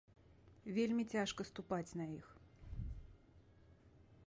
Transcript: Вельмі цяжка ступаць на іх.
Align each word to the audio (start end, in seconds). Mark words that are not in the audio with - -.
Вельмі 0.77 1.03
цяжка 1.17 1.41
ступаць 1.51 1.95
на 2.01 2.05
іх. 2.17 2.25